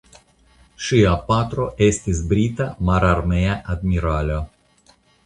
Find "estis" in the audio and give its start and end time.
1.87-2.21